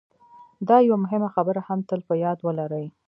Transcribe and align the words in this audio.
دا 0.67 0.77
یوه 0.87 0.97
مهمه 1.03 1.29
خبره 1.35 1.61
هم 1.67 1.79
تل 1.89 1.99
په 2.07 2.13
یاد 2.23 2.37
ولرئ 2.41 2.85